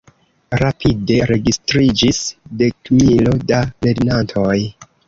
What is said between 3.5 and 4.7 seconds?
da lernantoj.